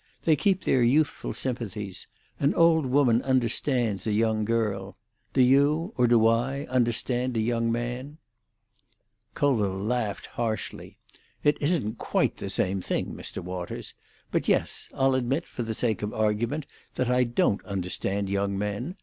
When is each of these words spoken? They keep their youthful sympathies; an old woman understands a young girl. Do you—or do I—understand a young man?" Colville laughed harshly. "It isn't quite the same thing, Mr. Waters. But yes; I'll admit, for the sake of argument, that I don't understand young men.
They 0.23 0.35
keep 0.35 0.63
their 0.63 0.81
youthful 0.81 1.31
sympathies; 1.31 2.07
an 2.39 2.55
old 2.55 2.87
woman 2.87 3.21
understands 3.21 4.07
a 4.07 4.11
young 4.11 4.45
girl. 4.45 4.97
Do 5.33 5.43
you—or 5.43 6.07
do 6.07 6.25
I—understand 6.25 7.37
a 7.37 7.39
young 7.39 7.71
man?" 7.71 8.17
Colville 9.35 9.77
laughed 9.77 10.25
harshly. 10.25 10.97
"It 11.43 11.55
isn't 11.61 11.99
quite 11.99 12.37
the 12.37 12.49
same 12.49 12.81
thing, 12.81 13.13
Mr. 13.13 13.43
Waters. 13.43 13.93
But 14.31 14.47
yes; 14.47 14.89
I'll 14.95 15.13
admit, 15.13 15.45
for 15.45 15.61
the 15.61 15.75
sake 15.75 16.01
of 16.01 16.15
argument, 16.15 16.65
that 16.95 17.11
I 17.11 17.23
don't 17.23 17.63
understand 17.63 18.27
young 18.27 18.57
men. 18.57 18.95